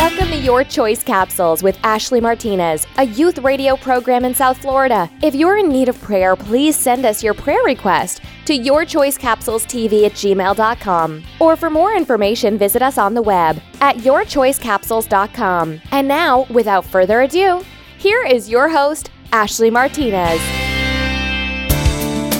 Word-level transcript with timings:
Welcome 0.00 0.28
to 0.28 0.38
Your 0.38 0.64
Choice 0.64 1.04
Capsules 1.04 1.62
with 1.62 1.78
Ashley 1.84 2.22
Martinez, 2.22 2.86
a 2.96 3.04
youth 3.04 3.36
radio 3.40 3.76
program 3.76 4.24
in 4.24 4.34
South 4.34 4.56
Florida. 4.56 5.10
If 5.22 5.34
you're 5.34 5.58
in 5.58 5.68
need 5.68 5.90
of 5.90 6.00
prayer, 6.00 6.36
please 6.36 6.74
send 6.74 7.04
us 7.04 7.22
your 7.22 7.34
prayer 7.34 7.62
request 7.64 8.22
to 8.46 8.58
yourchoicecapsulestv 8.58 10.06
at 10.06 10.12
gmail.com. 10.12 11.22
Or 11.38 11.54
for 11.54 11.68
more 11.68 11.94
information, 11.94 12.56
visit 12.56 12.80
us 12.80 12.96
on 12.96 13.12
the 13.12 13.20
web 13.20 13.60
at 13.82 13.96
yourchoicecapsules.com. 13.96 15.82
And 15.90 16.08
now, 16.08 16.46
without 16.48 16.86
further 16.86 17.20
ado, 17.20 17.62
here 17.98 18.24
is 18.24 18.48
your 18.48 18.70
host, 18.70 19.10
Ashley 19.32 19.68
Martinez. 19.68 20.59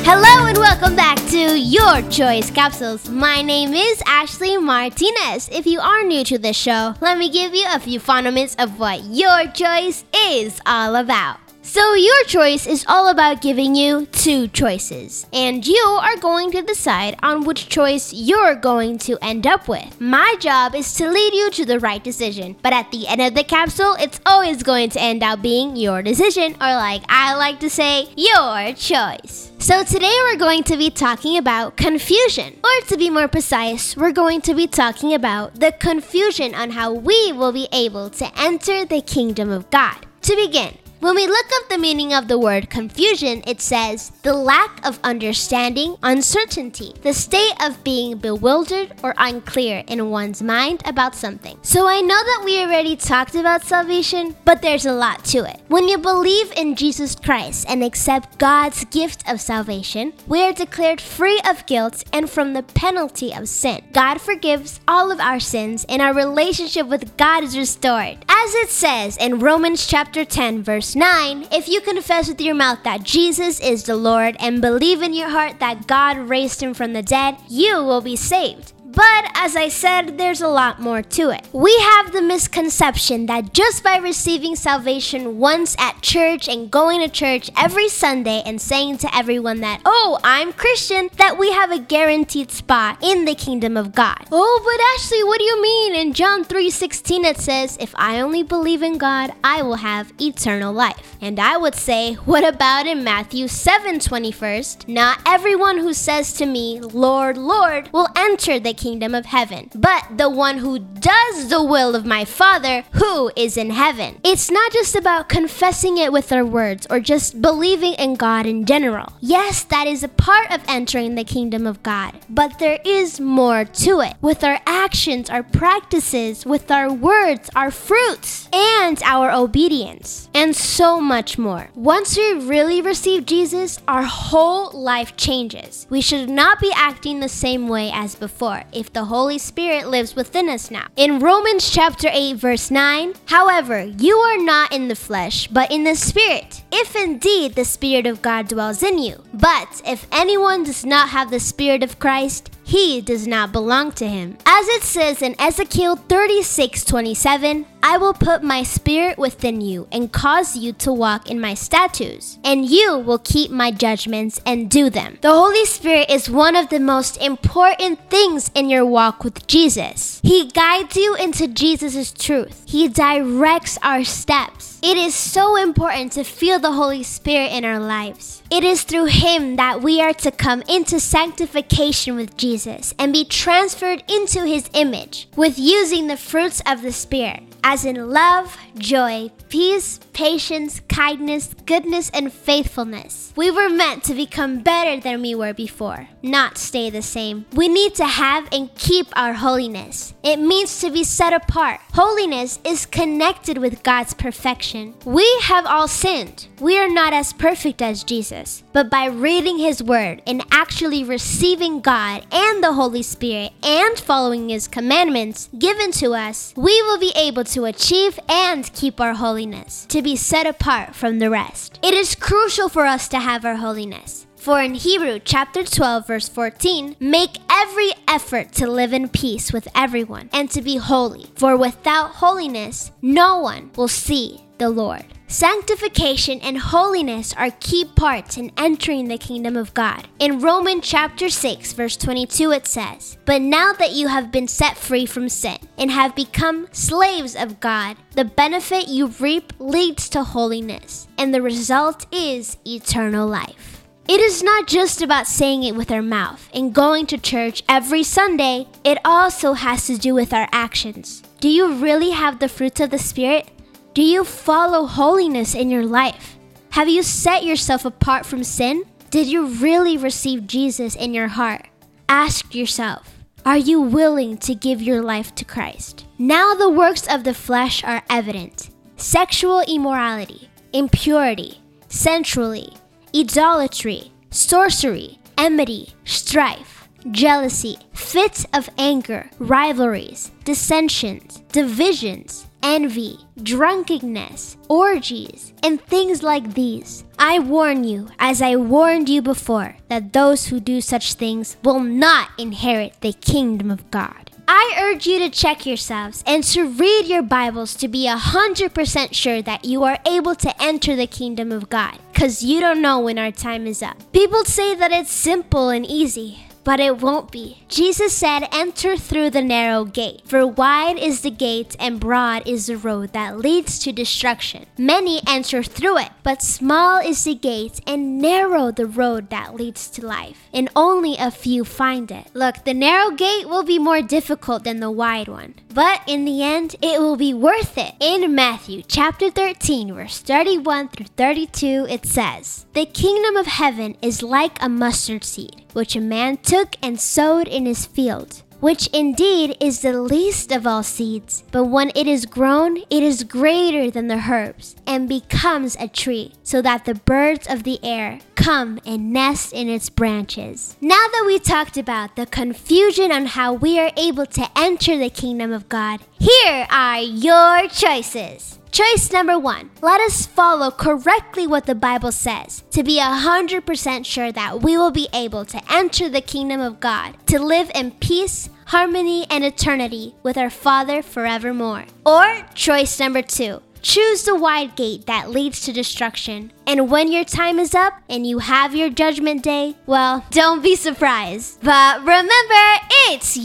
Hello 0.03 0.46
and 0.46 0.57
welcome 0.57 0.96
back 0.96 1.19
to 1.29 1.59
Your 1.59 2.00
Choice 2.11 2.50
Capsules. 2.50 3.09
My 3.11 3.43
name 3.43 3.75
is 3.75 4.03
Ashley 4.07 4.57
Martinez. 4.57 5.49
If 5.53 5.67
you 5.67 5.79
are 5.79 6.03
new 6.03 6.25
to 6.25 6.39
the 6.39 6.55
show, 6.55 6.95
let 7.03 7.19
me 7.19 7.30
give 7.30 7.55
you 7.55 7.67
a 7.71 7.79
few 7.79 8.00
fundamentals 8.00 8.57
of 8.59 8.79
what 8.79 9.04
your 9.04 9.46
choice 9.49 10.04
is 10.14 10.59
all 10.64 10.96
about. 10.96 11.50
So, 11.73 11.95
your 11.95 12.25
choice 12.25 12.67
is 12.67 12.85
all 12.89 13.07
about 13.07 13.43
giving 13.43 13.77
you 13.77 14.07
two 14.07 14.49
choices, 14.49 15.25
and 15.33 15.65
you 15.65 15.79
are 16.03 16.17
going 16.17 16.51
to 16.51 16.63
decide 16.63 17.17
on 17.23 17.45
which 17.45 17.69
choice 17.69 18.13
you're 18.13 18.57
going 18.57 18.99
to 19.07 19.17
end 19.23 19.46
up 19.46 19.69
with. 19.69 20.01
My 20.01 20.35
job 20.41 20.75
is 20.75 20.93
to 20.95 21.09
lead 21.09 21.33
you 21.33 21.49
to 21.53 21.65
the 21.65 21.79
right 21.79 22.03
decision, 22.03 22.57
but 22.61 22.73
at 22.73 22.91
the 22.91 23.07
end 23.07 23.21
of 23.21 23.35
the 23.35 23.45
capsule, 23.45 23.95
it's 24.01 24.19
always 24.27 24.65
going 24.65 24.91
to 24.91 25.01
end 25.01 25.23
up 25.23 25.43
being 25.43 25.77
your 25.77 26.03
decision, 26.03 26.55
or 26.55 26.75
like 26.75 27.05
I 27.09 27.37
like 27.37 27.61
to 27.61 27.71
say, 27.71 28.09
your 28.17 28.73
choice. 28.73 29.53
So, 29.61 29.85
today 29.85 30.17
we're 30.25 30.39
going 30.39 30.65
to 30.65 30.77
be 30.77 30.91
talking 30.91 31.37
about 31.37 31.77
confusion, 31.77 32.59
or 32.65 32.87
to 32.89 32.97
be 32.97 33.11
more 33.11 33.29
precise, 33.29 33.97
we're 33.97 34.11
going 34.11 34.41
to 34.41 34.57
be 34.57 34.67
talking 34.67 35.15
about 35.15 35.61
the 35.61 35.71
confusion 35.71 36.53
on 36.53 36.71
how 36.71 36.93
we 36.93 37.31
will 37.31 37.53
be 37.53 37.69
able 37.71 38.11
to 38.11 38.29
enter 38.37 38.84
the 38.84 39.01
kingdom 39.01 39.51
of 39.51 39.71
God. 39.71 40.05
To 40.23 40.37
begin, 40.37 40.77
when 41.01 41.15
we 41.15 41.27
look 41.27 41.47
up 41.55 41.70
the 41.70 41.79
meaning 41.79 42.12
of 42.12 42.29
the 42.29 42.39
word 42.39 42.69
confusion, 42.69 43.43
it 43.47 43.62
says 43.62 44.12
the 44.23 44.34
lack 44.34 44.87
of 44.87 45.01
understanding, 45.03 45.97
uncertainty, 46.03 46.93
the 47.01 47.15
state 47.15 47.55
of 47.62 47.83
being 47.83 48.19
bewildered 48.19 48.93
or 49.03 49.15
unclear 49.17 49.83
in 49.87 50.11
one's 50.11 50.43
mind 50.43 50.83
about 50.84 51.15
something. 51.15 51.59
So 51.62 51.89
I 51.89 52.03
know 52.03 52.09
that 52.23 52.43
we 52.45 52.61
already 52.61 52.97
talked 52.97 53.34
about 53.34 53.62
salvation, 53.62 54.37
but 54.45 54.61
there's 54.61 54.84
a 54.84 54.93
lot 54.93 55.25
to 55.27 55.39
it. 55.48 55.62
When 55.69 55.89
you 55.89 55.97
believe 55.97 56.53
in 56.53 56.77
Jesus 56.77 57.15
Christ 57.15 57.65
and 57.67 57.83
accept 57.83 58.39
God's 58.39 58.84
gift 58.84 59.27
of 59.27 59.41
salvation, 59.41 60.12
we 60.27 60.43
are 60.43 60.53
declared 60.53 61.01
free 61.01 61.41
of 61.48 61.65
guilt 61.65 62.05
and 62.12 62.28
from 62.28 62.53
the 62.53 62.62
penalty 62.62 63.33
of 63.33 63.48
sin. 63.48 63.83
God 63.93 64.21
forgives 64.21 64.81
all 64.87 65.11
of 65.11 65.19
our 65.19 65.41
sins 65.41 65.87
and 65.89 66.03
our 66.03 66.12
relationship 66.12 66.87
with 66.87 67.17
God 67.17 67.43
is 67.43 67.56
restored. 67.56 68.19
As 68.28 68.55
it 68.56 68.69
says 68.69 69.17
in 69.17 69.39
Romans 69.39 69.87
chapter 69.87 70.27
10 70.27 70.62
verse 70.62 70.90
verse 70.91 70.97
9 70.97 71.47
If 71.53 71.69
you 71.69 71.81
confess 71.81 72.29
with 72.29 72.41
your 72.41 72.55
mouth 72.55 72.83
that 72.83 73.05
Jesus 73.05 73.61
is 73.61 73.85
the 73.85 73.97
Lord 73.97 74.37
and 74.41 74.61
believe 74.61 75.03
in 75.03 75.15
your 75.15 75.29
heart 75.29 75.61
that 75.61 75.87
God 75.87 76.17
raised 76.17 76.61
him 76.61 76.75
from 76.75 76.93
the 76.93 77.03
dead, 77.03 77.37
you 77.49 77.77
will 77.85 78.01
be 78.01 78.17
saved. 78.17 78.73
But 79.01 79.31
as 79.34 79.56
I 79.56 79.69
said, 79.69 80.19
there's 80.19 80.43
a 80.43 80.48
lot 80.48 80.79
more 80.79 81.01
to 81.01 81.31
it. 81.31 81.48
We 81.55 81.75
have 81.79 82.12
the 82.12 82.20
misconception 82.20 83.25
that 83.27 83.55
just 83.55 83.83
by 83.83 83.97
receiving 83.97 84.56
salvation 84.56 85.39
once 85.39 85.75
at 85.79 86.03
church 86.03 86.47
and 86.47 86.70
going 86.70 87.01
to 87.01 87.09
church 87.09 87.51
every 87.56 87.89
Sunday 87.89 88.43
and 88.45 88.61
saying 88.61 88.98
to 88.98 89.17
everyone 89.17 89.61
that, 89.62 89.81
oh, 89.87 90.19
I'm 90.23 90.53
Christian, 90.53 91.09
that 91.17 91.39
we 91.39 91.51
have 91.51 91.71
a 91.71 91.78
guaranteed 91.78 92.51
spot 92.51 92.98
in 93.01 93.25
the 93.25 93.34
kingdom 93.34 93.78
of 93.78 93.95
God. 93.95 94.27
Oh, 94.31 94.61
but 94.62 95.01
Ashley, 95.01 95.25
what 95.25 95.39
do 95.39 95.45
you 95.45 95.62
mean? 95.62 95.95
In 95.95 96.12
John 96.12 96.45
3:16 96.45 97.25
it 97.25 97.39
says, 97.39 97.78
if 97.81 97.95
I 97.97 98.21
only 98.21 98.43
believe 98.43 98.83
in 98.83 98.98
God, 98.98 99.33
I 99.43 99.62
will 99.62 99.77
have 99.77 100.12
eternal 100.21 100.75
life. 100.75 101.17
And 101.23 101.41
I 101.41 101.56
would 101.56 101.75
say, 101.75 102.17
what 102.28 102.45
about 102.45 102.87
in 102.87 103.03
Matthew 103.03 103.47
7:21? 103.47 104.87
Not 104.89 105.21
everyone 105.25 105.78
who 105.78 105.94
says 105.94 106.34
to 106.34 106.44
me, 106.44 106.81
Lord, 106.81 107.38
Lord, 107.38 107.91
will 107.94 108.09
enter 108.15 108.61
the 108.61 108.75
kingdom 108.75 108.90
of 108.91 109.27
heaven, 109.27 109.71
but 109.75 110.05
the 110.17 110.28
one 110.28 110.59
who 110.59 110.78
does 110.78 111.49
the 111.49 111.62
will 111.62 111.95
of 111.95 112.05
my 112.05 112.25
Father 112.25 112.84
who 112.93 113.31
is 113.37 113.56
in 113.56 113.71
heaven. 113.71 114.21
It's 114.25 114.51
not 114.51 114.73
just 114.73 114.95
about 114.97 115.28
confessing 115.28 115.97
it 115.97 116.12
with 116.12 116.33
our 116.33 116.45
words 116.45 116.87
or 116.91 116.99
just 117.00 117.41
believing 117.41 117.95
in 117.95 118.15
God 118.15 118.47
in 118.47 118.65
general. 118.65 119.12
Yes, 119.21 119.62
that 119.65 119.87
is 119.87 120.03
a 120.03 120.09
part 120.09 120.50
of 120.50 120.61
entering 120.69 121.15
the 121.15 121.25
kingdom 121.25 121.67
of 121.67 121.83
God, 121.83 122.19
but 122.29 122.59
there 122.59 122.81
is 122.84 123.21
more 123.21 123.65
to 123.65 124.00
it. 124.00 124.15
With 124.21 124.43
our 124.43 124.61
actions, 124.67 125.31
our 125.31 125.45
practices, 125.45 126.45
with 126.45 126.71
our 126.71 126.93
words, 126.93 127.49
our 127.55 127.71
fruits, 127.71 128.49
and 128.53 129.00
our 129.05 129.31
obedience, 129.31 130.29
and 130.34 130.55
so 130.55 131.00
much 131.00 131.39
more. 131.39 131.71
Once 131.75 132.17
we 132.17 132.33
really 132.33 132.83
receive 132.83 133.25
Jesus, 133.25 133.81
our 133.87 134.03
whole 134.03 134.73
life 134.73 135.17
changes. 135.17 135.87
We 135.89 136.00
should 136.00 136.29
not 136.29 136.61
be 136.61 136.73
acting 136.75 137.21
the 137.21 137.29
same 137.29 137.69
way 137.69 137.91
as 137.93 138.15
before 138.17 138.65
if 138.72 138.92
the 138.92 139.04
Holy 139.04 139.38
Spirit 139.38 139.88
lives 139.88 140.14
within 140.14 140.48
us 140.48 140.70
now. 140.70 140.86
In 140.97 141.19
Romans 141.19 141.70
chapter 141.70 142.08
8 142.10 142.36
verse 142.36 142.70
9, 142.70 143.14
however, 143.26 143.82
you 143.82 144.16
are 144.16 144.38
not 144.38 144.72
in 144.72 144.88
the 144.88 144.97
flesh, 144.97 145.47
but 145.48 145.70
in 145.70 145.84
the 145.84 145.94
Spirit, 145.94 146.62
if 146.72 146.97
indeed 146.97 147.54
the 147.54 147.64
Spirit 147.64 148.06
of 148.06 148.22
God 148.22 148.48
dwells 148.48 148.82
in 148.82 148.98
you. 148.98 149.22
But 149.34 149.82
if 149.86 150.06
anyone 150.12 150.64
does 150.64 150.84
not 150.84 151.10
have 151.10 151.31
the 151.31 151.41
Spirit 151.41 151.82
of 151.82 151.98
Christ, 151.98 152.50
he 152.64 153.00
does 153.00 153.26
not 153.26 153.53
belong 153.53 153.92
to 153.92 154.06
him. 154.06 154.38
As 154.47 154.69
it 154.69 154.82
says 154.82 155.22
in 155.22 155.34
Ezekiel 155.41 155.97
36 155.97 156.84
27, 156.84 157.66
I 157.91 157.97
will 157.97 158.15
put 158.15 158.45
my 158.45 158.62
spirit 158.62 159.19
within 159.19 159.61
you 159.61 159.89
and 159.91 160.12
cause 160.12 160.56
you 160.56 160.73
to 160.75 160.93
walk 160.93 161.28
in 161.28 161.41
my 161.41 161.55
statutes, 161.55 162.39
and 162.45 162.65
you 162.65 162.97
will 162.97 163.19
keep 163.19 163.51
my 163.51 163.73
judgments 163.73 164.41
and 164.47 164.71
do 164.71 164.91
them. 164.91 165.19
The 165.23 165.33
Holy 165.33 165.65
Spirit 165.65 166.09
is 166.09 166.31
one 166.31 166.55
of 166.55 166.69
the 166.69 166.79
most 166.79 167.17
important 167.17 168.09
things 168.09 168.53
in 168.55 168.71
your 168.71 168.87
walk 168.87 169.25
with 169.25 169.45
Jesus. 169.49 170.21
He 170.23 170.47
guides 170.47 170.95
you 170.95 171.17
into 171.17 171.49
Jesus' 171.49 172.12
truth, 172.12 172.62
He 172.65 172.87
directs 172.87 173.77
our 173.83 174.05
steps. 174.05 174.79
It 174.84 174.97
is 174.97 175.15
so 175.15 175.56
important 175.56 176.12
to 176.12 176.23
feel 176.23 176.61
the 176.61 176.73
Holy 176.73 177.03
Spirit 177.03 177.50
in 177.50 177.65
our 177.65 177.81
lives. 177.81 178.41
It 178.53 178.62
is 178.62 178.84
through 178.84 179.06
Him 179.06 179.56
that 179.56 179.83
we 179.83 180.00
are 180.00 180.15
to 180.15 180.31
come 180.31 180.62
into 180.69 181.00
sanctification 181.00 182.15
with 182.15 182.37
Jesus 182.37 182.95
and 183.00 183.12
be 183.12 183.25
transferred 183.25 184.05
into 184.09 184.47
His 184.47 184.71
image 184.75 185.29
with 185.34 185.59
using 185.59 186.06
the 186.06 186.17
fruits 186.17 186.62
of 186.65 186.83
the 186.83 186.93
Spirit 186.93 187.50
as 187.62 187.84
in 187.84 188.10
love, 188.10 188.56
joy, 188.76 189.31
peace, 189.48 190.00
patience, 190.12 190.81
kindness, 190.88 191.54
goodness, 191.66 192.10
and 192.10 192.32
faithfulness. 192.32 193.32
We 193.36 193.50
were 193.50 193.69
meant 193.69 194.04
to 194.04 194.14
become 194.14 194.60
better 194.60 195.00
than 195.00 195.22
we 195.22 195.34
were 195.34 195.54
before, 195.54 196.08
not 196.22 196.58
stay 196.58 196.91
the 196.91 197.03
same. 197.03 197.47
We 197.53 197.69
need 197.69 197.94
to 197.97 198.04
have 198.04 198.48
and 198.53 198.75
keep 198.75 199.06
our 199.16 199.34
holiness. 199.34 200.14
It 200.22 200.38
means 200.38 200.81
to 200.81 200.91
be 200.91 201.04
set 201.04 201.32
apart. 201.32 201.81
Holiness 201.94 202.58
is 202.64 202.86
connected 202.86 203.58
with 203.58 203.82
God's 203.82 204.14
perfection. 204.14 204.94
We 205.04 205.26
have 205.42 205.66
all 205.66 205.88
sinned. 205.88 206.48
We 206.60 206.78
are 206.78 206.88
not 206.88 207.12
as 207.12 207.32
perfect 207.32 207.81
as 207.81 208.04
Jesus, 208.04 208.62
but 208.72 208.91
by 208.91 209.06
reading 209.06 209.58
His 209.58 209.82
Word 209.82 210.22
and 210.26 210.44
actually 210.50 211.04
receiving 211.04 211.81
God 211.81 212.26
and 212.31 212.62
the 212.62 212.75
Holy 212.75 213.02
Spirit 213.02 213.52
and 213.62 213.98
following 213.98 214.48
His 214.48 214.69
commandments 214.69 215.48
given 215.58 215.92
to 215.92 216.14
us, 216.14 216.52
we 216.56 216.82
will 216.82 216.98
be 216.98 217.12
able 217.16 217.44
to 217.44 217.64
achieve 217.64 218.19
and 218.28 218.59
keep 218.69 219.00
our 219.00 219.15
holiness, 219.15 219.87
to 219.88 220.03
be 220.03 220.16
set 220.16 220.47
apart 220.47 220.94
from 220.94 221.19
the 221.19 221.31
rest. 221.31 221.78
It 221.82 221.94
is 221.94 222.15
crucial 222.15 222.69
for 222.69 222.84
us 222.84 223.09
to 223.09 223.19
have 223.19 223.44
our 223.44 223.56
holiness. 223.56 224.26
For 224.37 224.60
in 224.60 224.75
Hebrew 224.75 225.19
chapter 225.22 225.65
12 225.65 226.06
verse 226.06 226.28
14, 226.28 226.97
make 226.99 227.38
every 227.50 227.93
effort 228.09 228.53
to 228.53 228.70
live 228.70 228.93
in 228.93 229.09
peace 229.09 229.53
with 229.53 229.69
everyone 229.75 230.31
and 230.32 230.50
to 230.50 230.62
be 230.62 230.76
holy, 230.76 231.31
for 231.37 231.56
without 231.56 232.12
holiness 232.12 232.91
no 233.00 233.38
one 233.38 233.70
will 233.76 233.88
see 233.88 234.44
the 234.61 234.69
Lord. 234.69 235.05
Sanctification 235.27 236.39
and 236.41 236.59
holiness 236.59 237.33
are 237.37 237.51
key 237.61 237.85
parts 237.85 238.37
in 238.37 238.53
entering 238.57 239.09
the 239.09 239.17
kingdom 239.17 239.57
of 239.57 239.73
God. 239.75 240.07
In 240.19 240.41
Romans 240.41 240.87
chapter 240.87 241.31
6 241.31 241.73
verse 241.73 241.97
22 241.97 242.53
it 242.53 242.67
says, 242.67 243.17
"But 243.25 243.41
now 243.41 243.73
that 243.73 243.93
you 243.93 244.09
have 244.09 244.31
been 244.31 244.49
set 244.49 244.77
free 244.77 245.07
from 245.07 245.29
sin 245.29 245.59
and 245.79 245.91
have 245.91 246.15
become 246.15 246.69
slaves 246.73 247.35
of 247.35 247.59
God, 247.59 247.97
the 248.15 248.25
benefit 248.25 248.89
you 248.89 249.07
reap 249.19 249.53
leads 249.59 250.09
to 250.11 250.25
holiness, 250.25 251.09
and 251.17 251.33
the 251.33 251.43
result 251.43 252.07
is 252.12 252.59
eternal 252.67 253.27
life." 253.27 253.83
It 254.09 254.21
is 254.21 254.43
not 254.43 254.67
just 254.67 255.01
about 255.01 255.29
saying 255.29 255.62
it 255.62 255.77
with 255.77 255.91
our 255.91 256.03
mouth 256.03 256.49
and 256.53 256.75
going 256.75 257.07
to 257.07 257.17
church 257.17 257.62
every 257.69 258.03
Sunday, 258.03 258.67
it 258.83 258.99
also 259.05 259.53
has 259.53 259.87
to 259.87 259.97
do 259.97 260.15
with 260.15 260.35
our 260.35 260.49
actions. 260.53 261.23
Do 261.39 261.49
you 261.49 261.73
really 261.73 262.11
have 262.11 262.41
the 262.41 262.49
fruits 262.49 262.81
of 262.81 262.91
the 262.91 262.99
Spirit? 262.99 263.49
Do 263.92 264.02
you 264.02 264.22
follow 264.22 264.87
holiness 264.87 265.52
in 265.56 265.69
your 265.69 265.84
life? 265.84 266.38
Have 266.70 266.88
you 266.88 267.02
set 267.02 267.42
yourself 267.42 267.84
apart 267.84 268.25
from 268.25 268.44
sin? 268.44 268.84
Did 269.10 269.26
you 269.26 269.46
really 269.46 269.96
receive 269.96 270.46
Jesus 270.46 270.94
in 270.94 271.12
your 271.12 271.26
heart? 271.26 271.66
Ask 272.08 272.54
yourself 272.54 273.19
Are 273.44 273.56
you 273.58 273.81
willing 273.81 274.38
to 274.38 274.54
give 274.54 274.81
your 274.81 275.02
life 275.02 275.34
to 275.34 275.44
Christ? 275.44 276.06
Now 276.19 276.54
the 276.54 276.70
works 276.70 277.08
of 277.08 277.25
the 277.25 277.34
flesh 277.34 277.82
are 277.82 278.04
evident 278.08 278.70
sexual 278.96 279.60
immorality, 279.66 280.48
impurity, 280.72 281.60
sensuality, 281.88 282.75
idolatry, 283.12 284.12
sorcery, 284.31 285.19
enmity, 285.37 285.94
strife, 286.04 286.88
jealousy, 287.10 287.76
fits 287.92 288.46
of 288.54 288.70
anger, 288.78 289.28
rivalries, 289.40 290.31
dissensions, 290.44 291.42
divisions, 291.50 292.46
envy, 292.62 293.19
drunkenness, 293.43 294.57
orgies, 294.69 295.53
and 295.62 295.81
things 295.81 296.23
like 296.23 296.55
these. 296.55 297.05
I 297.19 297.39
warn 297.39 297.85
you, 297.85 298.09
as 298.19 298.43
I 298.43 298.57
warned 298.57 299.09
you 299.09 299.23
before, 299.23 299.77
that 299.89 300.12
those 300.12 300.47
who 300.47 300.61
do 300.61 300.81
such 300.81 301.15
things 301.15 301.57
will 301.62 301.81
not 301.81 302.31
inherit 302.39 303.01
the 303.01 303.12
kingdom 303.12 303.71
of 303.71 303.91
God. 303.91 304.31
I 304.49 304.77
urge 304.81 305.07
you 305.07 305.21
to 305.21 305.31
check 305.31 305.65
yourselves 305.65 306.25
and 306.27 306.43
to 306.45 306.69
read 306.69 307.07
your 307.07 307.23
Bibles 307.23 307.75
to 307.77 307.87
be 307.87 308.09
100% 308.09 309.15
sure 309.15 309.41
that 309.43 309.65
you 309.65 309.85
are 309.85 309.99
able 310.05 310.35
to 310.35 310.62
enter 310.62 310.97
the 310.97 311.07
kingdom 311.07 311.53
of 311.53 311.71
God, 311.71 311.99
because 312.12 312.43
you 312.43 312.61
don't 312.61 312.83
know 312.83 312.99
when 312.99 313.19
our 313.19 313.31
time 313.31 313.69
is 313.69 313.81
up. 313.81 313.97
People 314.12 314.45
say 314.45 314.75
that 314.75 314.91
it's 314.91 315.12
simple 315.12 315.69
and 315.69 315.87
easy 315.87 316.47
but 316.65 316.81
it 316.81 316.99
won't 316.99 317.31
be. 317.31 317.65
Jesus 317.69 318.12
said, 318.12 318.49
Enter 318.53 318.97
through 318.97 319.31
the 319.31 319.43
narrow 319.43 319.85
gate, 319.85 320.23
for 320.25 320.47
wide 320.47 320.99
is 320.99 321.23
the 321.23 321.31
gate 321.31 321.77
and 321.79 322.01
broad 322.01 322.47
is 322.47 322.67
the 322.67 322.77
road 322.77 323.12
that 323.12 323.39
leads 323.39 323.79
to 323.81 323.93
destruction. 323.93 324.67
Many 324.77 325.21
enter 325.27 325.62
through 325.62 325.99
it, 325.99 326.11
but 326.23 326.43
small 326.43 326.99
is 326.99 327.25
the 327.25 327.35
gate 327.35 327.81
and 327.87 328.21
narrow 328.21 328.71
the 328.71 328.87
road 328.87 329.31
that 329.31 329.55
leads 329.55 329.89
to 329.91 330.07
life, 330.07 330.49
and 330.53 330.69
only 330.77 331.17
a 331.19 331.31
few 331.31 331.65
find 331.65 332.11
it. 332.11 332.29
Look, 332.35 332.65
the 332.65 332.75
narrow 332.75 333.11
gate 333.11 333.49
will 333.49 333.65
be 333.65 333.79
more 333.79 334.03
difficult 334.03 334.65
than 334.65 334.81
the 334.81 334.91
wide 334.91 335.29
one, 335.29 335.55
but 335.73 336.03
in 336.07 336.25
the 336.25 336.43
end, 336.43 336.77
it 336.83 337.01
will 337.01 337.17
be 337.17 337.35
worth 337.35 337.79
it. 337.79 337.95
In 338.01 338.35
Matthew 338.35 338.83
chapter 338.87 339.31
13, 339.31 339.95
verse 339.95 340.19
31 340.19 340.89
through 340.89 341.07
32, 341.17 341.87
it 341.89 342.07
says, 342.07 342.67
The 342.75 342.87
kingdom 342.87 343.37
of 343.37 343.47
heaven 343.47 343.97
is 344.03 344.23
like 344.23 344.59
a 344.61 344.69
mustard 344.69 345.25
seed 345.25 345.65
which 345.72 345.96
a 345.96 346.00
man 346.00 346.37
took 346.38 346.76
and 346.82 347.00
sowed 347.00 347.49
in 347.49 347.67
his 347.67 347.87
field, 347.87 348.43
which 348.61 348.88
indeed 348.88 349.56
is 349.61 349.81
the 349.81 350.00
least 350.00 350.52
of 350.52 350.67
all 350.67 350.82
seeds. 350.82 351.43
But 351.50 351.64
when 351.64 351.90
it 351.94 352.06
is 352.06 352.26
grown, 352.26 352.78
it 352.90 353.02
is 353.02 353.25
greater 353.25 353.90
than 353.90 354.08
the 354.08 354.25
herbs, 354.31 354.76
and 354.87 355.08
becomes 355.08 355.76
a 355.81 355.88
tree, 355.88 356.34
so 356.43 356.61
that 356.62 356.84
the 356.84 356.94
birds 356.94 357.46
of 357.49 357.62
the 357.62 357.78
air 357.82 358.20
come 358.34 358.78
and 358.87 359.12
nest 359.12 359.52
in 359.52 359.69
its 359.69 359.90
branches. 359.90 360.76
Now 360.81 361.06
that 361.12 361.25
we 361.26 361.38
talked 361.38 361.76
about 361.76 362.16
the 362.16 362.26
confusion 362.26 363.11
on 363.11 363.26
how 363.26 363.52
we 363.52 363.78
are 363.78 363.93
able 363.96 364.26
to 364.26 364.46
enter 364.56 364.96
the 364.96 365.11
kingdom 365.11 365.52
of 365.52 365.69
God, 365.69 366.00
here 366.19 366.66
are 366.70 367.00
your 367.00 367.69
choices. 367.69 368.60
Choice 368.72 369.11
number 369.12 369.37
one 369.37 369.70
let 369.82 370.00
us 370.00 370.26
follow 370.26 370.70
correctly 370.70 371.46
what 371.46 371.67
the 371.67 371.75
Bible 371.75 372.12
says 372.12 372.62
to 372.70 372.84
be 372.84 373.00
100% 373.00 374.06
sure 374.06 374.31
that 374.31 374.62
we 374.62 374.76
will 374.76 374.93
be 374.93 375.08
able 375.12 375.44
to 375.46 375.61
enter 375.72 376.08
the 376.08 376.20
kingdom 376.20 376.61
of 376.61 376.78
God, 376.78 377.17
to 377.26 377.40
live 377.40 377.70
in 377.75 377.90
peace, 377.93 378.49
harmony, 378.67 379.26
and 379.28 379.44
eternity 379.44 380.14
with 380.22 380.38
our 380.38 380.50
Father 380.50 381.02
forevermore. 381.02 381.87
Or 382.06 382.46
choice 382.55 383.00
number 383.00 383.22
two 383.22 383.61
Choose 383.82 384.25
the 384.25 384.34
wide 384.34 384.76
gate 384.76 385.06
that 385.06 385.31
leads 385.31 385.62
to 385.62 385.73
destruction. 385.73 386.52
And 386.66 386.90
when 386.90 387.11
your 387.11 387.25
time 387.25 387.58
is 387.58 387.75
up 387.75 387.94
and 388.11 388.26
you 388.26 388.38
have 388.38 388.75
your 388.75 388.90
judgment 388.90 389.43
day, 389.43 389.76
well, 389.87 390.25
don't 390.31 390.62
be 390.62 390.76
surprised. 390.76 391.62
But 391.62 392.00
remember, 392.00 392.64
it's 393.08 393.37